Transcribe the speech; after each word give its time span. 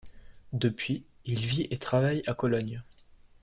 Depuis, 0.53 1.03
il 1.25 1.45
vit 1.45 1.67
et 1.69 1.77
travaille 1.77 2.23
à 2.25 2.33
Cologne. 2.33 2.81